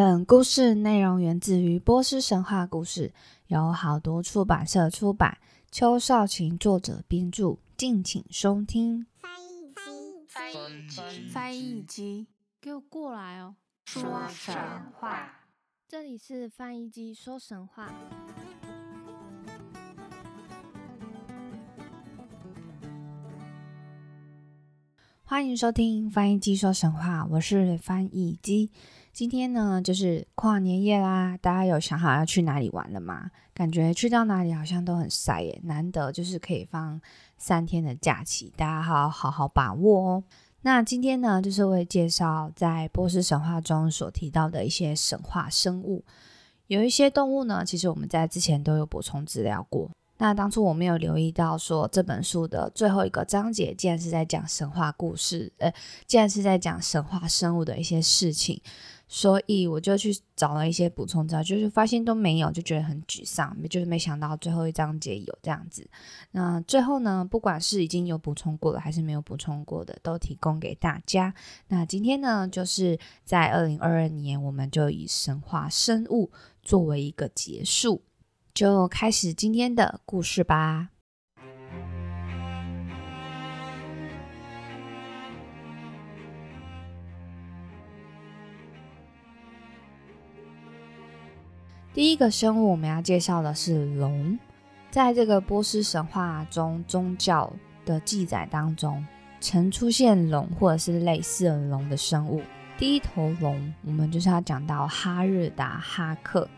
[0.00, 3.12] 本故事内容源自于波斯神话故事，
[3.48, 5.38] 由好多出版社出版，
[5.72, 9.04] 邱少晴作者编著，敬请收听。
[9.20, 12.28] 翻译机，翻译机，翻译机，
[12.60, 13.56] 给我过来哦！
[13.86, 14.54] 说神
[15.00, 15.40] 话。
[15.88, 17.92] 这里是翻译机说神话。
[25.24, 28.70] 欢迎收听翻译机说神话，我是翻译机。
[29.18, 33.32] 今天呢，就是跨年夜啦，大家有想好要去哪里玩了吗？
[33.52, 37.00] 感觉去到哪里好像都很塞耶，难得就是可以放
[37.36, 40.24] 三天的假期，大家好好好把握哦。
[40.60, 46.04] 那今天呢，就是会介绍在波斯神话中所提到的一些神话生物，
[46.68, 49.90] 有一些动物呢，其实我们在之前都有补充资料过。
[50.20, 55.72] 那当初我没有留意到，说这本书的最后一个章节竟然是在讲神话故事，呃，
[56.06, 58.60] 竟然是在讲神话生物的一些事情，
[59.10, 65.88] 所以我就去找了一些补充资料，就是发现都没有，就觉得很沮丧，就是没想到最后一章节有这样子。
[66.32, 71.34] 那最后呢，不管是已经有补充过了，还是没有补充过的，都提供给大家。
[71.68, 76.30] 那今天呢，就是在二零二二年，我们就以神话生物
[76.62, 78.02] 作为一个结束。
[78.52, 80.90] 就开始今天的故事吧。
[91.98, 94.38] 第一个生物我们要介绍的是龙，
[94.88, 97.52] 在这个波斯神话中，宗教
[97.84, 99.04] 的记载当中，
[99.40, 102.40] 曾出现龙或者是类似的龙的生物。
[102.78, 106.48] 第一头龙，我们就是要讲到哈日达哈克。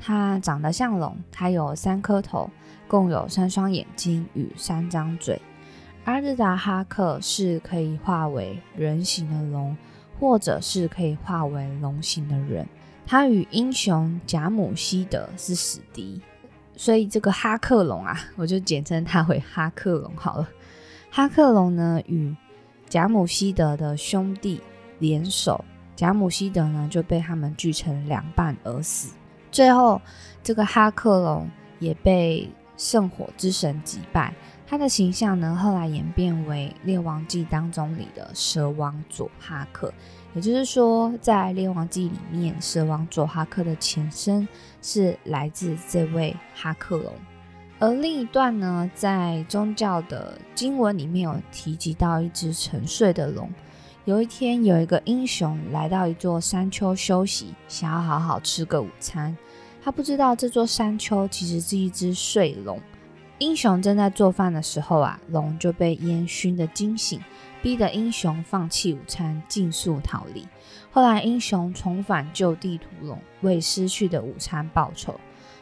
[0.00, 2.48] 它长得像龙，它有三颗头，
[2.88, 5.38] 共有三双眼睛与三张嘴。
[6.06, 9.76] 阿日达哈克是可以化为人形的龙，
[10.18, 12.66] 或者是可以化为龙形的人。
[13.10, 16.20] 他与英雄贾姆希德是死敌，
[16.76, 20.48] 所以这个哈克龙啊，我就简称他为哈克龙好了。
[21.10, 22.32] 哈克龙呢，与
[22.88, 24.60] 贾姆希德的兄弟
[25.00, 25.64] 联手，
[25.96, 29.12] 贾姆希德呢就被他们锯成两半而死。
[29.50, 30.00] 最后，
[30.44, 34.32] 这个哈克龙也被圣火之神击败。
[34.68, 39.92] 他的形象呢，后来演变为《列王记》当中里的蛇王佐哈克。
[40.34, 44.46] 也就是说，在《列王记》里面，蛇王佐哈克的前身
[44.80, 47.12] 是来自这位哈克龙。
[47.80, 53.50] 而另一段呢，在宗教的经文里面有提及到一只沉睡的龙。
[54.04, 59.36] 有一天，有一个英雄来到一座山丘休息，想要好好吃个午餐。
[59.82, 62.78] 他不知道这座山丘其实是一只睡龙。
[63.38, 67.18] 英雄正在做饭的时候啊，龙就被烟熏得惊醒，
[67.62, 70.46] 逼得英雄放弃午餐，尽速逃离。
[70.90, 75.18] 后来，英雄重返旧地图龙，为失去的午餐报仇。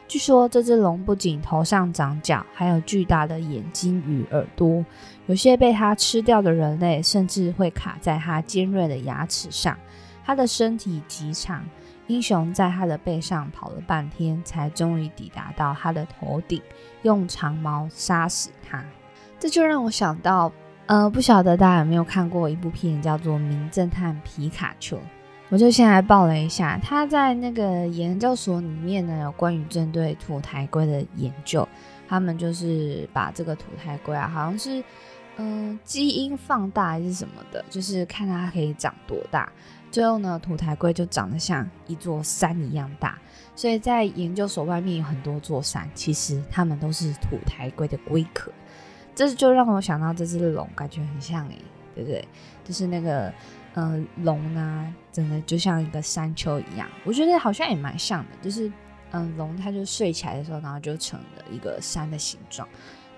[0.07, 4.83] 据说这只龙不仅头上长角，还有巨大的眼睛与耳朵。
[5.27, 9.77] 有些被它吃掉的人类，甚至会卡在它尖锐的牙齿上。
[10.25, 11.63] 它的身体极长，
[12.07, 16.59] 英雄在它的背上跑了半天，才终于抵达到它的头顶，
[17.03, 18.83] 用长矛杀死它。
[19.37, 20.51] 这就让我想到，
[20.89, 24.97] 呃，不晓得大家有没有看过一部片，叫做《名侦探皮卡丘》。
[25.49, 31.67] 我就先来报了一下，他在那个研究所里面呢，有关于针对土台龟的研究。
[32.07, 34.83] 他们就是把这个土台龟啊，好像是
[35.37, 39.47] 嗯基因放大还是什么的，就是看它可以长多大。
[39.91, 43.15] 最后呢，土台龟就长得像一座山一样大。
[43.55, 48.51] 所以在研究所外面有很多座山，其实它们都是土台龟的龟壳。
[49.15, 51.57] 这就让我想到这只龙，感觉很像诶，
[51.95, 52.27] 对不对？
[52.63, 53.33] 就是那个。
[53.75, 58.29] 嗯，龙呢，真的就像一个山丘一样，我觉得好像也蛮像的。
[58.41, 58.69] 就是，
[59.11, 62.67] 嗯，龙它就睡起来的时候，然后就成了一个山的形状，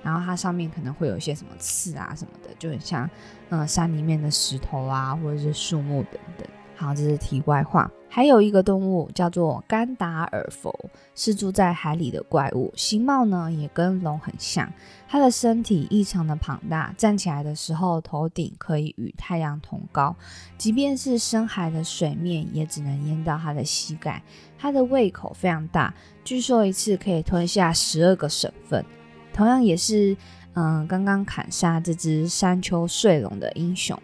[0.03, 3.09] 然后它上面可能会有一些什么刺啊什么的，就很像，
[3.49, 6.45] 嗯，山里面的石头啊，或者是树木等等。
[6.81, 7.91] 好，这是题外话。
[8.09, 10.73] 还有一个动物叫做甘达尔佛，
[11.13, 14.67] 是住在海里的怪物，形貌呢也跟龙很像。
[15.07, 20.15] 它的身体异常的庞大，站起来的时候头顶可以与太阳同高，
[20.57, 24.21] 即便是深海的水面也只能淹到它的膝盖。
[24.57, 25.93] 它的胃口非常大，
[26.23, 28.83] 据说一次可以吞下十二个省份。
[29.31, 30.17] 同样也是，
[30.55, 33.97] 嗯，刚刚砍杀这只山丘睡龙的英雄。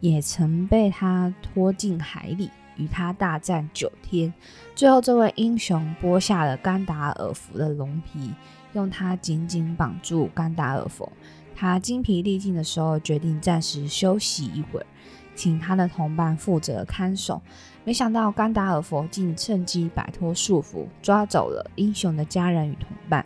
[0.00, 4.32] 也曾被他拖进海里，与他大战九天。
[4.74, 8.32] 最后，这位英雄剥下了甘达尔佛的龙皮，
[8.72, 11.10] 用它紧紧绑住甘达尔佛。
[11.54, 14.86] 他精疲力尽的时候，决定暂时休息一会儿。
[15.34, 17.40] 请他的同伴负责看守。
[17.84, 23.24] 没想到甘达尔佛竟趁机摆脱束缚，抓走了英雄的家人与同伴。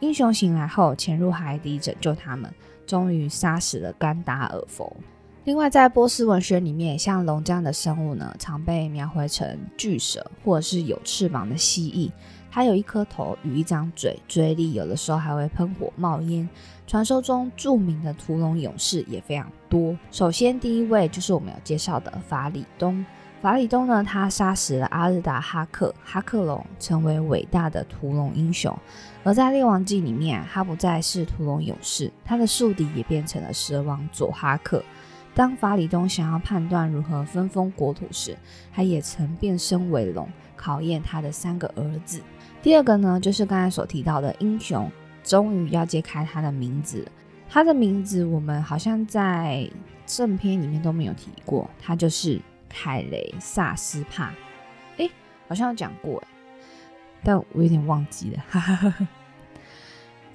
[0.00, 2.52] 英雄醒来后，潜入海底拯救他们，
[2.86, 4.94] 终于杀死了甘达尔佛。
[5.46, 12.10] 另外，在波斯文学里面，像龙这样的生物呢，常被描绘成巨蛇或者是有翅膀的蜥蜴。
[12.50, 16.48] 它有一颗头与一张嘴，嘴里有的时候还会喷火冒烟。
[16.88, 19.96] 传说中著名的屠龙勇士也非常多。
[20.10, 23.06] 首先，第一位就是我们有介绍的法里东。
[23.40, 28.76] 法里东呢，他杀死了阿日达哈克哈克龙，成为伟大的屠龙英雄。
[29.22, 34.82] 而在《列王记》里面，他不再是屠龙勇士，他的宿敌也变成了蛇王佐哈克。
[35.36, 38.34] 当法里东想要判断如何分封国土时，
[38.72, 42.22] 他也曾变身为龙，考验他的三个儿子。
[42.62, 44.90] 第二个呢，就是刚才所提到的英雄，
[45.22, 47.06] 终于要揭开他的名字。
[47.50, 49.70] 他的名字我们好像在
[50.06, 54.32] 正片里面都没有提过，他就是凯雷萨斯帕。
[54.96, 55.06] 哎，
[55.46, 56.28] 好像有讲过哎，
[57.22, 58.42] 但我有点忘记了。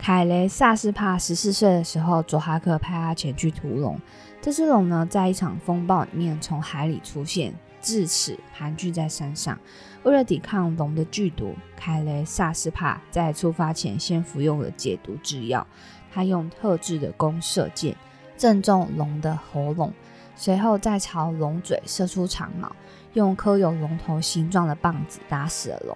[0.02, 4.02] 凯雷萨斯帕十四岁的时候，佐哈克派他前去屠龙。
[4.42, 7.54] 这只龙呢，在一场风暴里面从海里出现，
[7.84, 9.60] 至此盘踞在山上。
[10.02, 15.68] 为了抵抗龙的剧毒，凯雷萨斯帕在出发前先服用了解毒制药。
[16.12, 17.96] 他用特制的弓射箭，
[18.36, 19.94] 正中龙的喉咙，
[20.36, 22.76] 随后再朝龙嘴射出长矛，
[23.14, 25.96] 用刻有龙头形状的棒子打死了龙。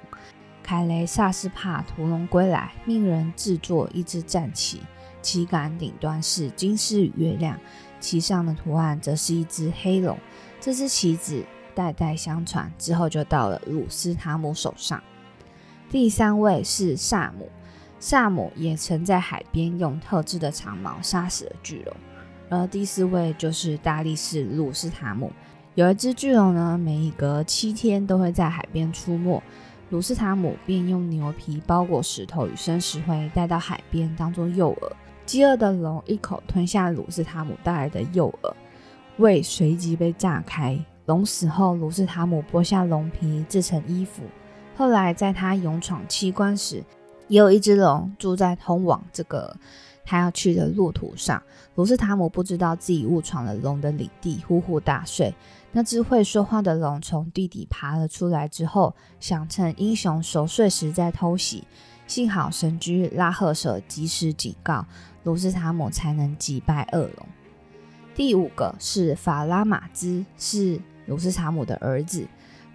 [0.65, 4.81] 凯雷萨斯帕屠龙归来，命人制作一只战旗，
[5.21, 7.55] 旗杆顶端是金狮与月亮。
[7.99, 10.17] 旗上的图案则是一只黑龙，
[10.59, 11.45] 这只旗子
[11.75, 14.99] 代代相传，之后就到了鲁斯塔姆手上。
[15.91, 17.47] 第三位是萨姆，
[17.99, 21.95] 萨姆也曾在海边用特制的长矛杀死了巨龙。
[22.49, 25.31] 而第四位就是大力士鲁斯塔姆，
[25.75, 29.43] 有一只巨龙呢，每隔七天都会在海边出没，
[29.89, 34.91] 鲁斯塔姆便用牛皮包裹石头与生石灰，带到海边当做诱饵。
[35.27, 38.53] 饥饿的龙一口吞下鲁斯塔姆带来的诱饵，
[39.17, 40.77] 胃随即被炸开。
[41.05, 44.23] 龙死后，鲁斯塔姆剥下龙皮制成衣服。
[44.75, 46.83] 后来，在他勇闯七关时，
[47.27, 49.55] 也有一只龙住在通往这个
[50.03, 51.41] 他要去的路途上。
[51.75, 55.33] 鲁斯塔姆不知道自己误闯了龙的领地，呼呼大睡。
[55.77, 61.65] 那只会说话的龙从地底爬了出来之后，想趁英雄熟睡时再偷袭。
[62.07, 64.85] 幸好神驹拉赫舍及时警告。
[65.23, 67.27] 鲁斯塔姆才能击败恶龙。
[68.15, 72.25] 第五个是法拉马兹，是鲁斯塔姆的儿子。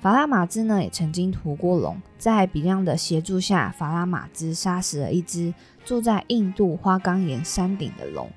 [0.03, 5.55] 法拉马兹呢，也曾经屠过龙，在比亮的协助下，法拉马兹杀死了一只
[5.87, 8.29] 住在印度花岗岩山顶的龙。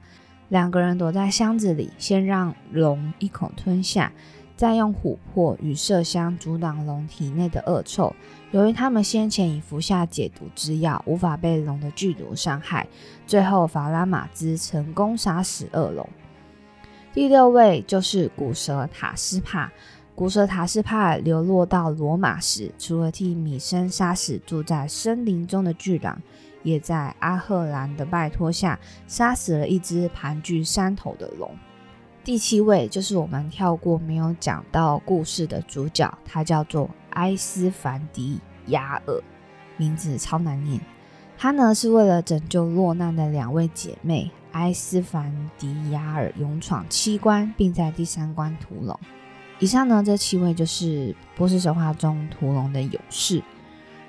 [0.48, 4.09] 两个人躲在箱子里，先让龙一口吞下。
[4.63, 8.15] 再用琥珀与麝香阻挡龙体内的恶臭。
[8.51, 12.88] 由于他们先前已服下解毒之药，无法被龙的剧毒伤害。
[13.27, 16.07] 最后，法拉马兹成功杀死恶龙。
[17.12, 19.69] 第六位就是古蛇塔斯帕。
[20.15, 26.18] 古蛇塔斯帕流落到罗马时，除了替米生杀死住在森林中的巨狼，
[26.63, 31.51] 也在阿赫兰的拜托下杀死了一只盘踞山头的龙。
[32.24, 39.22] 第七位就是我们跳过没有讲到故事的主角，他叫做埃斯凡迪亚尔，
[39.76, 40.80] 名字超难念。
[41.38, 48.97] 他呢是为了拯救落难的两位姐妹埃斯凡迪亚尔，勇闯七关，并在第三关屠龙。
[49.59, 53.44] 以上呢这七位就是波斯神话中屠龙的勇士。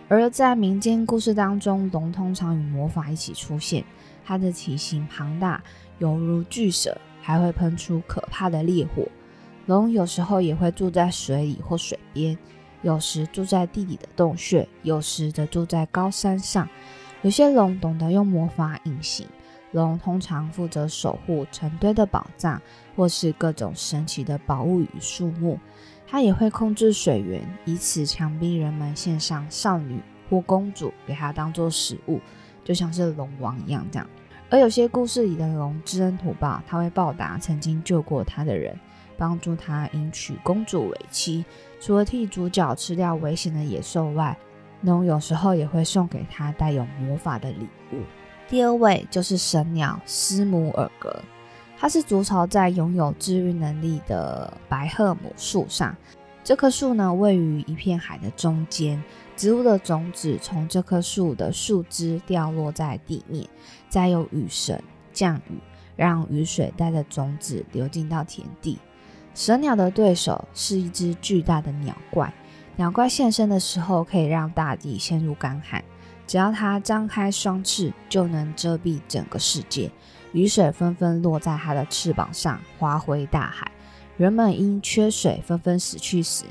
[0.07, 3.85] 而在民间故事当中，龙通常与魔法一起出现，
[4.25, 5.61] 它的体型庞大，
[5.99, 6.97] 犹如巨蛇。
[7.25, 9.09] 还会喷出可怕的烈火。
[9.65, 12.37] 龙有时候也会住在水里或水边，
[12.83, 16.69] 有时住在地底的洞穴，有时则住在高山上。
[17.23, 19.27] 有些龙懂得用魔法隐形。
[19.73, 22.61] 龙通常负责守护成堆的宝藏，
[22.95, 25.59] 或是各种神奇的宝物与树木。
[26.07, 32.21] 它也会控制水源，以此强逼人们献上少女或公主给它当做食物，
[32.63, 34.07] 就像是龙王一样这样。
[34.55, 38.79] 而有些故事里的龙知恩图报，他会报答曾经救过他的人，
[39.19, 41.45] 帮助他迎娶公主为妻。
[41.81, 44.39] 除了替主角吃掉危险的野兽外，
[44.83, 47.97] 龙有时候也会送给他带有魔法的礼物。
[48.49, 51.21] 第二位就是神鸟斯姆尔格，
[51.77, 55.97] 它是筑巢在拥有治愈能力的白鹤母树上。
[56.45, 59.03] 这棵树呢，位于一片海的中间。
[59.35, 63.49] 植物的种子从这棵树的树枝掉落在地面，
[63.89, 64.81] 再由雨神
[65.13, 65.59] 降雨，
[65.97, 68.79] 让雨水带着种子流进到田地。
[69.35, 72.33] 蛇鸟的对手是一只巨大的鸟怪。
[72.77, 75.83] 鸟怪现身的时候，可以让大地陷入干旱。
[76.27, 79.91] 只要它张开双翅，就能遮蔽整个世界。
[80.33, 83.71] 雨水纷纷落在它的翅膀上，滑回大海。
[84.17, 86.45] 人们因缺水纷纷死去时，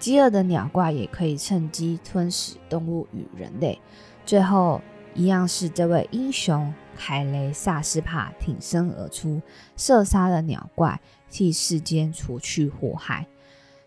[0.00, 3.80] 饥饿的鸟怪也可以趁机吞噬动物与人类。
[4.26, 4.80] 最后，
[5.14, 9.40] 一样是这位英雄凯雷萨斯帕挺身而出，
[9.76, 13.26] 射杀了鸟怪，替世间除去祸害。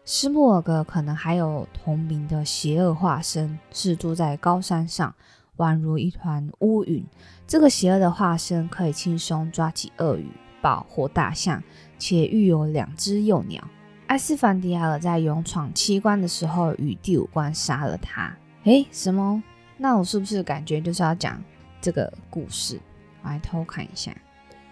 [0.05, 5.13] 斯莫尔格可能还有同名的邪恶化身，是住在高山上，
[5.57, 7.05] 宛如一团乌云。
[7.45, 10.29] 这个邪恶的化身可以轻松抓起鳄鱼、
[10.61, 11.61] 豹或大象，
[11.97, 13.63] 且育有两只幼鸟。
[14.07, 18.33] 埃斯凡迪亚尔在勇闯七关的时候，与第五关杀了他。
[18.63, 19.41] 诶，什么？
[19.77, 21.43] 那我是不是感觉就是要讲
[21.81, 22.79] 这个故事？
[23.21, 24.15] 我来偷看一下。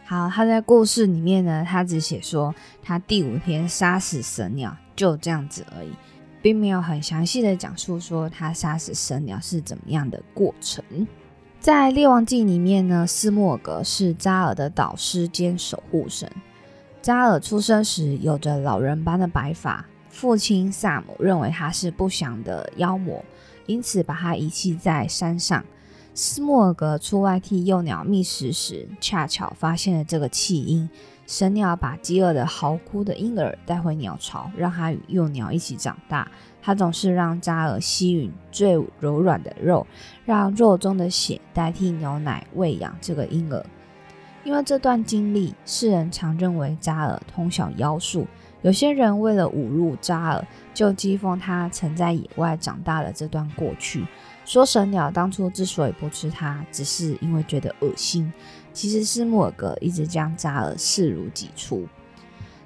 [0.05, 5.89] 好，他在故事里面呢，他只写说他第五天杀死神鸟，就这样子而已，
[6.41, 10.83] 并没有很详细的讲述说他杀死神鸟是怎么样的过程。
[11.59, 16.31] 在《列王记》里面呢，斯莫尔格是扎尔的导师兼守护神。
[17.05, 23.23] 扎尔出生时有着老人般的白发，父亲萨姆认为他是不祥的妖魔，
[23.67, 25.63] 因此把他遗弃在山上。
[26.15, 30.89] 斯莫尔格出外替幼鸟觅食时，恰巧发现了这个弃婴。
[31.27, 36.27] 神鸟把饥饿的嚎哭的婴儿带回鸟巢，让他与幼鸟一起长大。
[36.59, 39.85] 他总是让扎尔吸吮最柔软的肉，
[40.25, 43.63] 让肉中的血代替牛奶喂养这个婴儿。
[44.45, 48.27] 因为这段经历，世人常认为扎尔通晓妖术。
[48.61, 54.05] 有些人为了侮辱扎尔，就讥讽他曾在野外长大的这段过去。
[54.45, 58.31] 说神鸟当初之所以不吃它，只是因为觉得恶心。
[58.71, 61.87] 其实是莫尔格一直将扎尔视如己出。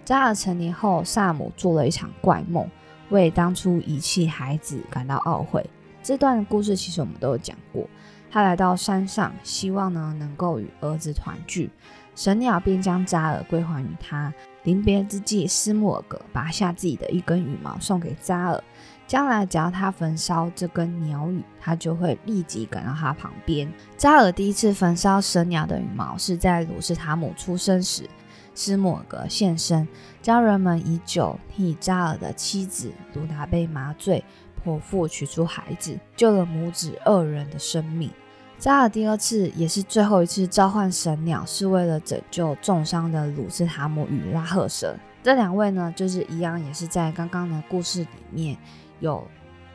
[0.04, 2.70] 扎尔成年后，萨姆做了一场怪梦，
[3.10, 5.66] 为当初遗弃孩子感到懊悔。
[6.04, 7.88] 这段故事其实我们都有讲过。
[8.32, 11.70] 他来到山上，希望呢能够与儿子团聚。
[12.16, 14.34] 神鸟便将扎尔归还于他。
[14.64, 18.64] 临别之际，斯莫尔格拔下自己的一根羽毛送给扎尔。
[19.08, 23.72] 将来只要他焚烧这根鸟羽，他就会立即赶到他旁边。
[23.98, 28.08] 扎尔第一次焚烧神鸟的羽毛是在鲁斯塔姆出生时，
[28.54, 29.88] 斯莫尔格现身，
[30.22, 34.24] 将人们以酒替扎尔的妻子鲁达被麻醉，
[34.60, 38.12] 剖腹取出孩子，救了母子二人的生命。
[38.58, 44.96] 扎尔第二次也是最后一次召唤神鸟，是为了拯救重伤的鲁斯塔姆与拉赫舍。
[45.24, 48.58] 这两位呢，就是一样，也是在刚刚的故事里面。
[49.00, 49.26] 有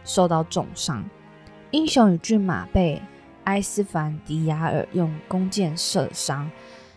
[0.04, 1.02] 受到重伤，
[1.70, 3.00] 英雄与骏马被
[3.44, 6.50] 埃斯凡迪亚尔用弓箭射伤，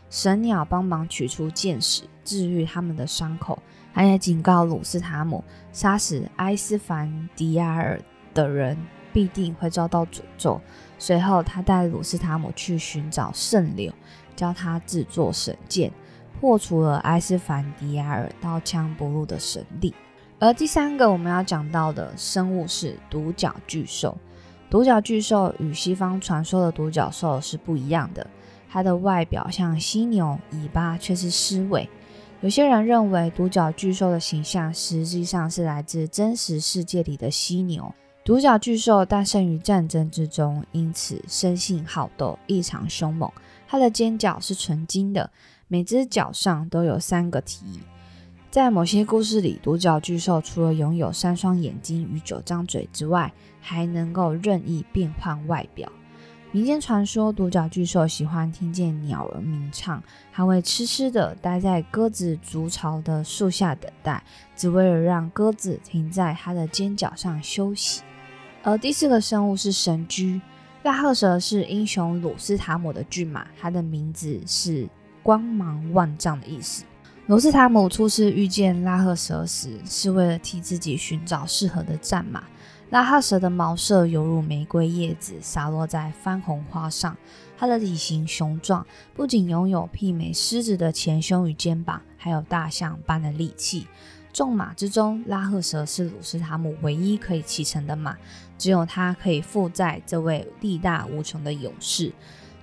[0.10, 3.58] 神鸟帮忙取出箭矢，治愈他们的伤口。
[3.98, 8.00] 他也警告鲁斯塔姆，杀死埃斯凡迪亚尔
[8.32, 8.78] 的人
[9.12, 10.62] 必定会遭到诅咒。
[11.00, 13.92] 随后，他带鲁斯塔姆去寻找圣柳，
[14.36, 15.92] 教他制作神剑，
[16.40, 19.92] 破除了埃斯凡迪亚尔刀枪不入的神力。
[20.38, 24.16] 而第三个我们要讲到的生物是独角巨兽。
[24.70, 28.28] 独角巨兽与西方传说的独角兽是不一样的，
[28.70, 31.90] 它的外表像犀牛，尾巴却是狮尾。
[32.42, 37.92] 有些人认为独角巨兽的形象实际上是来自真实世界里的犀牛。
[38.24, 43.32] 独角巨兽诞生于战争之中，因此生性好斗，异常凶猛。
[43.68, 45.30] 它的尖角是纯金的，
[45.68, 47.80] 每只角上都有三个蹄。
[48.52, 55.92] 在某些故事里，独角巨兽除了拥有三双眼睛与九张嘴之外，还能够任意变换外表。
[56.58, 64.24] 民间传说，独角巨兽喜欢听见鸟儿鸣唱，还会痴痴地待在鸽子筑巢的树下等待，
[64.56, 68.02] 只为了让鸽子停在它的尖角上休息。
[68.64, 70.42] 而第四个生物是神驹，
[70.82, 74.90] 拉赫蛇是英雄鲁斯塔姆的骏马，它的名字是
[75.22, 76.84] 光芒万丈的意思。
[77.28, 82.44] 罗斯塔姆初次遇见拉赫蛇时，是为了替自己寻找适合的战马。
[82.90, 87.18] 拉赫蛇的毛色犹如玫瑰叶子洒落在番红花上，
[87.58, 93.88] 它的体型雄壮，不仅拥有媲美狮子的前胸与肩膀，还有大象般的力气。
[94.32, 98.16] 众马之中，拉赫蛇是鲁斯塔姆唯一可以骑乘的马，
[98.58, 102.14] 只有他可以负载这位力大无穷的勇士。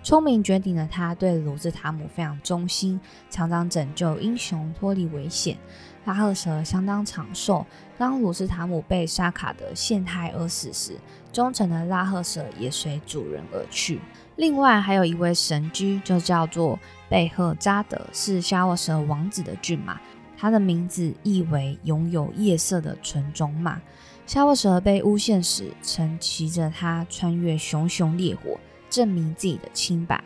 [0.02, 5.59] 聪明绝顶的他，对鲁斯塔姆非常忠心，常常拯救英雄脱离危险。
[6.04, 7.66] 拉赫蛇相当长寿。
[7.97, 10.97] 当鲁斯塔姆被沙卡德陷害而死时，
[11.33, 14.01] 忠诚的拉赫蛇也随主人而去。
[14.37, 20.01] 另外，还有一位神驹，就叫做贝赫扎德，是夏沃蛇王子的骏马。
[20.37, 23.81] 他的名字意为拥有夜色的纯种马。
[24.27, 28.59] 夏洛舍被诬陷时，曾骑着它穿越熊熊烈火，
[28.91, 30.23] 证明自己的清白。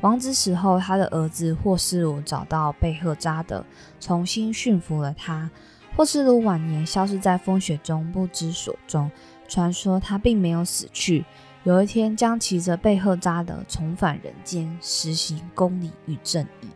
[0.00, 3.64] 王子死后，他的儿子霍斯鲁找到贝赫扎德，
[4.00, 5.50] 重新驯服了他。
[5.94, 9.10] 霍斯鲁晚年消失在风雪中，不知所踪。
[9.46, 11.22] 传说他并没有死去，
[11.64, 16.68] 有一天将骑着贝赫扎德重返人间，实行公理与正义。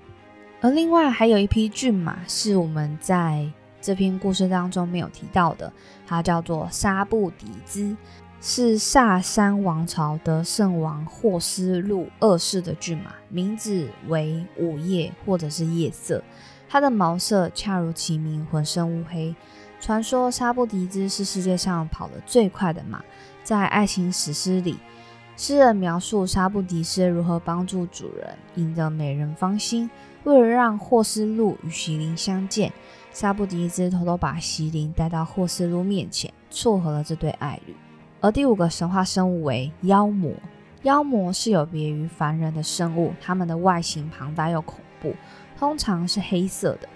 [0.61, 5.73] 而另外还有一匹骏马，是我们在这篇故事当中没有提到的，
[6.07, 7.97] 它叫做沙布迪兹，
[8.43, 16.23] 是萨珊王朝的圣王霍斯路二世的骏马，名字为午夜或者是夜色。
[16.69, 19.35] 它的毛色恰如其名，浑身乌黑。
[19.81, 23.05] 传说沙布迪兹是世界上跑得最快的马。
[23.45, 24.79] 在爱情史诗里，
[25.37, 29.89] 诗人描述沙布迪斯如何帮助主人赢得美人芳心。
[30.25, 32.73] 为了让霍斯路与席琳相见，
[33.13, 37.77] 沙布迪兹偷偷把席琳带到霍斯路面前，撮合了这对爱侣。
[38.21, 40.33] 而第五个神话生物为妖魔。
[40.83, 45.15] 妖魔是有别于凡人的生物，它们的外形庞大又恐怖。
[45.59, 46.89] 通常是黑色的，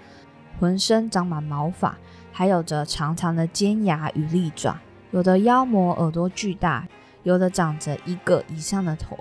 [0.59, 1.97] 浑身长满毛发，
[2.31, 4.79] 还有着长长的尖牙与利爪。
[5.11, 6.87] 有的妖魔耳朵巨大，
[7.23, 9.19] 有的长着一个以上的头。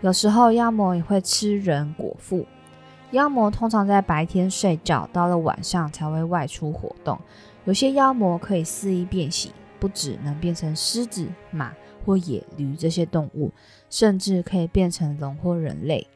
[0.00, 2.46] 有时候妖魔也会吃人果腹。
[3.12, 7.18] 妖魔通常在白天睡觉，到了晚上才会外出活动。
[7.64, 11.72] 有些妖魔可以肆意变形，不只能变成狮子、马
[12.04, 13.50] 或野驴这些动物，
[13.88, 16.06] 甚至可以变成龙或人类。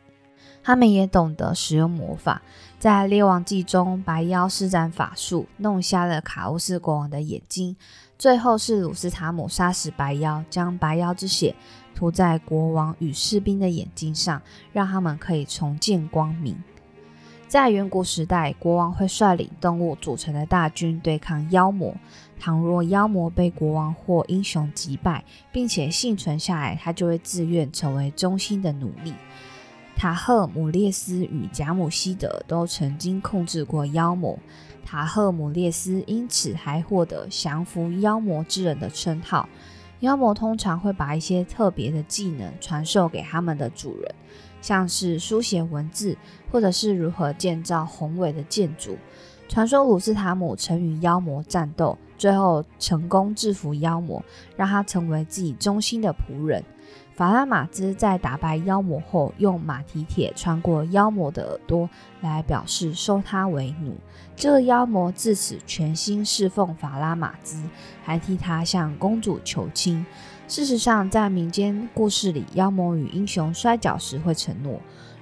[0.64, 2.40] 他们也懂得使用魔法，
[2.78, 7.76] 在《列王记》中，白妖施展法术，弄瞎了卡乌斯国王的眼睛。
[8.18, 11.54] 最后是鲁斯塔姆杀死白妖，将白妖之血
[11.94, 14.40] 涂在国王与士兵的眼睛上，
[14.73, 16.56] 让他们可以重见光明。
[17.47, 21.94] 在远古时代，国王会率领动物组成的大军对抗妖魔。
[22.40, 29.12] 倘若妖魔被国王或英雄击败，并且幸存下来，他就会自愿成为忠心的奴隶。
[29.96, 34.38] 塔赫姆列斯与贾姆希德都曾经控制过妖魔，
[34.85, 39.48] 塔赫姆列斯因此还获得降服妖魔之人的称号。
[40.00, 44.14] 妖魔通常会把一些特别的技能传授给他们的主人，
[44.61, 46.18] 像是书写文字，
[46.50, 48.98] 或者是如何建造宏伟的建筑。
[49.48, 54.22] 传说鲁斯塔姆曾与妖魔战斗，最后成功制服妖魔，
[54.57, 56.62] 让他成为自己忠心的仆人。
[57.14, 61.88] 法拉马兹在打败妖魔后，用马蹄铁穿过妖魔的耳朵，
[62.20, 63.96] 来表示收他为奴。
[64.35, 67.62] 这个妖魔自此全心侍奉法拉马兹，
[68.03, 70.05] 还替他向公主求亲。
[70.48, 74.81] 事实上，在民间故事里，妖魔与英雄摔跤时会承诺：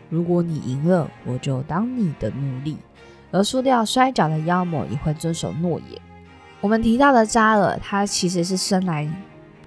[0.09, 2.77] 如果你赢了，我就当你的奴隶；
[3.31, 6.01] 而输掉摔跤的妖魔也会遵守诺言。
[6.63, 9.07] 我们提到的扎尔，他其实是生来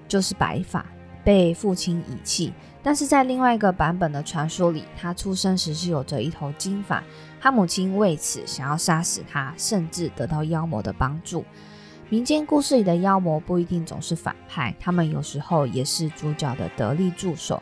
[0.08, 0.84] 就是白发。
[1.26, 2.52] 被父亲遗弃，
[2.84, 7.02] 但是在另外一个版本的传说里，他出生时是有着一头金发。
[7.40, 11.44] 他母亲为此想要杀死他，甚至得到妖魔的帮助。
[12.08, 17.60] 民间故事里的妖魔不一定总是反派，他们有时候也是主角的得力助手。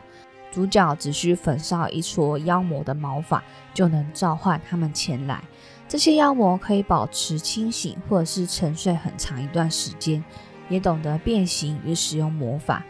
[0.51, 5.43] 主角只需焚烧一撮妖魔的毛发，就能召唤他们前来。
[5.87, 10.23] 这些妖魔可以保持清醒，或者是沉睡很长一段时间，
[10.69, 12.83] 也懂得变形与使用魔法。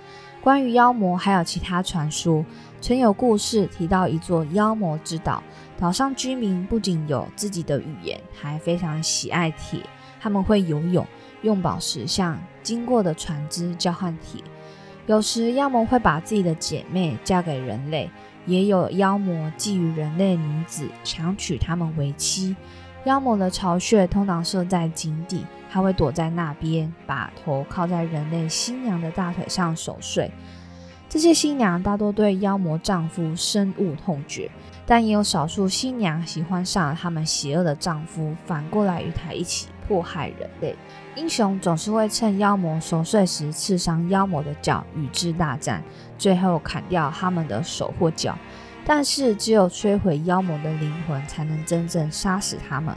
[0.46, 2.46] 关于妖魔，还有其他传说。
[2.80, 5.42] 曾有故事提到一座妖魔之岛，
[5.76, 9.80] 岛上居民不仅有自己的语言，还非常喜爱铁。
[10.22, 11.04] 他们会游泳，
[11.42, 14.40] 用宝石向经过的船只交换铁。
[15.08, 18.08] 有时妖魔会把自己的姐妹嫁给人类，
[18.46, 22.56] 也有妖魔觊觎人类女子，强娶她们为妻。
[23.06, 25.44] 妖魔的巢穴通常设在井底，
[25.76, 30.32] 他会躲在那边，把头靠在人类新娘的大腿上熟睡。
[31.10, 34.50] 这些新娘大多对妖魔丈夫深恶痛绝，
[34.86, 40.74] 但也有少数新娘喜欢上了他们邪恶的丈夫，反过来与他一起迫害人类。
[41.18, 45.84] 英雄总是会趁妖魔熟睡时刺伤妖魔的脚，与之大战，
[46.18, 48.38] 最后砍掉他们的手或脚。
[48.86, 52.96] 但是，只有摧毁妖魔的灵魂，才能真正杀死他们。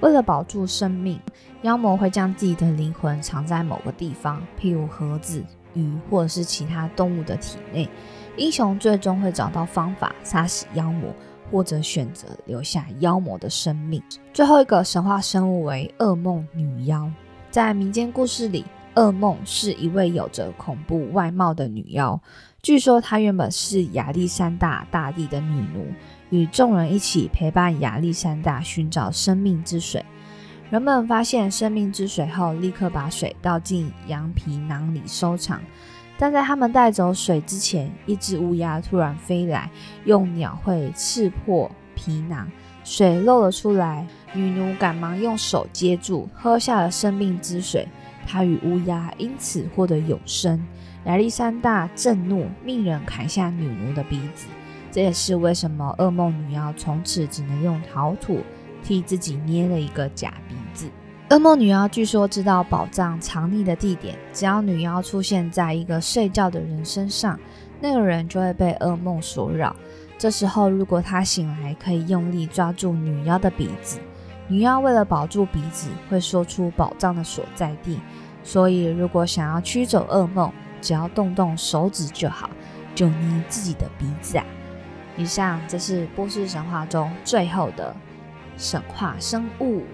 [0.00, 1.20] 为了保住生命，
[1.62, 5.44] 妖魔会将自己的灵魂藏在某个地方，譬如盒子、
[5.74, 7.88] 鱼或者是其他动物的体内。
[8.36, 11.14] 英雄最终会找到方法杀死妖魔，
[11.50, 14.02] 或者选择留下妖魔的生命。
[14.32, 17.10] 最后一个神话生物为噩梦女妖，
[17.50, 18.64] 在民间故事里。
[18.96, 22.20] 噩梦是一位有着恐怖外貌的女妖，
[22.60, 25.86] 据说她原本是亚历山大大帝的女奴，
[26.30, 30.04] 与众人一起陪伴亚历山大寻找生命之水。
[30.70, 35.60] 人们发现生命之水后，立刻把水倒进羊皮囊里收藏。
[36.16, 39.68] 但在他们带走水之前，一只乌鸦突然飞来，
[40.04, 42.48] 用鸟喙刺破皮囊，
[42.84, 44.06] 水漏了出来。
[44.32, 47.88] 女奴赶忙用手接住，喝下了生命之水。
[48.24, 50.64] 她与乌鸦因此获得永生。
[51.06, 54.46] 亚历山大震怒，命人砍下女奴的鼻子。
[54.92, 58.40] 这也是为什么噩梦女妖从此只能用陶土
[58.84, 60.34] 替自己捏了一个假
[61.30, 67.38] 噩梦女妖据说知道宝藏藏匿的地点，只要女妖出现在一个睡觉的人身上，
[67.80, 69.76] 那个人就会被噩梦所扰。
[70.18, 74.00] 这时候，如果他醒来，可以用力抓住女妖的鼻子。
[74.48, 78.00] 女妖为了保住鼻子，会说出宝藏的所在地。
[78.42, 82.50] 所以，如果想要驱走噩梦，只要动动手指就好，
[82.92, 84.44] 就捏自己的鼻子啊！
[85.16, 87.94] 以上，这是波斯神话中最后的
[88.56, 89.84] 神话生物。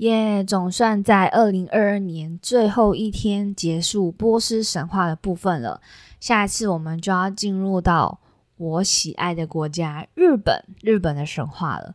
[0.00, 0.42] 耶！
[0.42, 5.82] 总算在二零二二年最后一天结束波斯神话的部分了。
[6.18, 8.18] 下一次我们就要进入到
[8.56, 11.94] 我喜爱的国家日本，日本的神话了。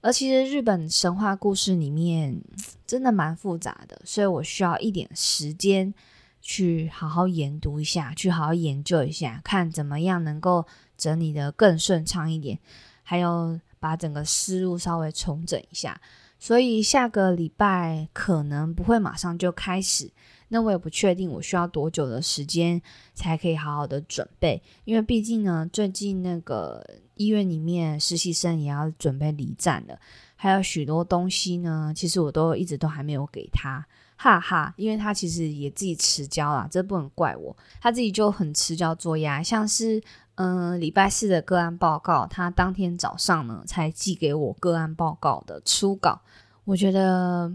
[0.00, 2.40] 而其实日本神话故事里面
[2.86, 5.92] 真的蛮复杂的，所以我需要一点时间
[6.40, 12.58] 去好好研读一下，去好好研究一下，看怎么样能够整理的更顺畅一点，
[13.02, 16.00] 还有把整个思路稍微重整一下。
[16.38, 20.10] 所以下个礼拜可能不会马上就开始，
[20.48, 22.80] 那我也不确定我需要多久的时间
[23.14, 29.98] 才可以好好的准备，因为毕竟呢，最近那个医院里面实习生也要准备离站了，
[30.36, 40.02] 还有许多东西呢，其实我都一直都还没有给他，哈哈，因为他其实也自己迟交了，这不能怪我，他自己就很迟交作业，像是。
[40.36, 46.20] 嗯，礼拜四的个案报告，他当天早上呢才寄给我个案报告的初稿，
[46.64, 47.52] 我觉得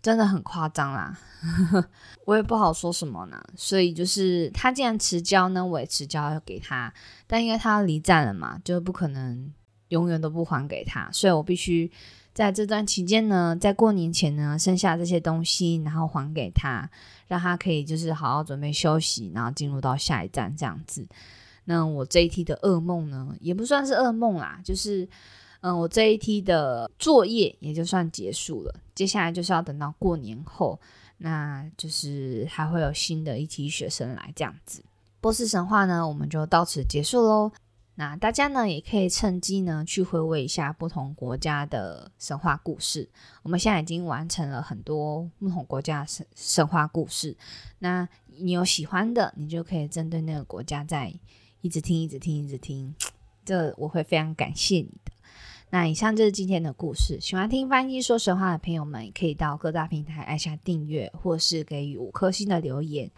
[0.00, 1.18] 真的很夸张啦，
[2.24, 3.38] 我也不好说什么呢。
[3.54, 6.92] 所以就是他既然迟交呢，我也迟交要给他，
[7.26, 9.52] 但因为他离站了嘛，就不可能
[9.88, 11.92] 永远都不还给他，所以我必须
[12.32, 16.88] 在这段期间呢，在过年前呢，剩下这些东西，然后还给他，
[17.28, 21.06] 让他可以就是好好准备休息，然后进入到下一站这样子。
[21.64, 25.08] 那我这一期的噩梦呢，也不算是噩梦啦，就是，
[25.60, 28.74] 嗯，我这一期的作业也就算结束了。
[28.94, 30.80] 接下来就是要等到过年后，
[31.18, 34.82] 那就是还会有新的一批学生来这样子。
[35.20, 37.52] 波斯神话呢，我们就到此结束喽。
[37.94, 43.08] 那大家呢，也可以趁机呢去回味一下不同国家的神话故事。
[43.44, 47.36] 我们现在已经完成了很多不同国家神神话故事。
[47.78, 51.14] 那你有喜欢的，你就可以针对那个国家再。
[51.62, 52.92] 一直听，一直听，一直听，
[53.44, 55.12] 这我会非常感谢你的。
[55.70, 57.18] 那以上就是今天的故事。
[57.20, 63.10] 喜欢听翻译说神话的朋友们，可以到各大平台按下订阅，或是给予五颗星的留言。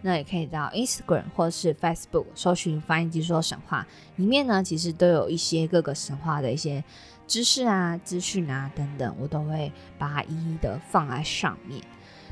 [0.00, 3.86] 那也可以到 Instagram 或是 Facebook 搜寻“翻译机说神话”，
[4.16, 6.82] 里面呢其实都有一些各个神话的一些
[7.26, 11.80] 知识啊、资讯啊等等，我都会把它一一的放在上面。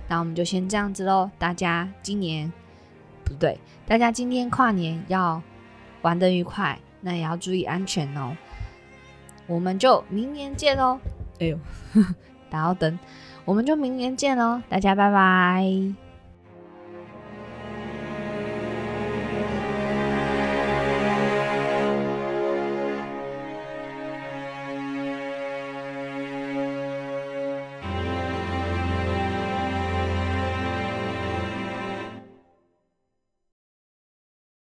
[0.09, 2.51] 那我们就先这样子喽，大家今年
[3.23, 5.41] 不对，大家今天跨年要。
[6.09, 8.35] 玩得愉快，那也要注意安全哦。
[9.47, 10.99] 我们就明年见喽！
[11.39, 11.59] 哎呦，
[12.49, 12.99] 打到灯，
[13.45, 14.63] 我们就明年见喽！
[14.71, 16.08] 大家拜拜。